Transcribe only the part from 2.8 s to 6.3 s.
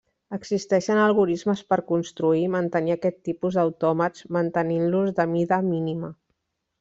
aquest tipus d'autòmats mantenint-los de mida mínima.